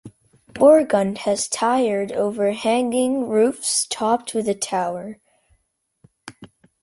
Borgund 0.53 1.19
has 1.29 1.47
tiered, 1.47 2.11
overhanging 2.11 3.29
roofs, 3.29 3.85
topped 3.87 4.33
with 4.33 4.49
a 4.49 4.55
tower. 4.55 5.19